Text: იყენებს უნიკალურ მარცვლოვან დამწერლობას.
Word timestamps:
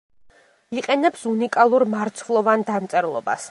იყენებს 0.81 1.27
უნიკალურ 1.33 1.87
მარცვლოვან 1.93 2.67
დამწერლობას. 2.73 3.49